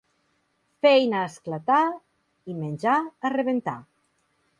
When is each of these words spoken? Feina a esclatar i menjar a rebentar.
Feina 0.85 1.19
a 1.19 1.27
esclatar 1.31 1.81
i 2.53 2.57
menjar 2.63 2.95
a 3.29 3.31
rebentar. 3.35 3.77